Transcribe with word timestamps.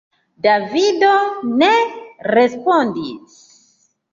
Davido 0.45 1.09
ne 1.61 1.69
respondis. 2.33 3.37